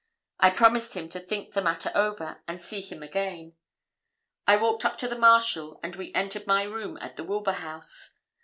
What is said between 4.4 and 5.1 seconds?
I walked up to